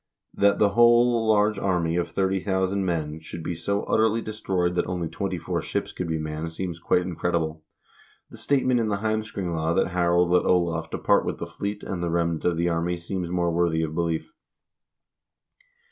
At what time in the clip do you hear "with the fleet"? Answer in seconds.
11.23-11.83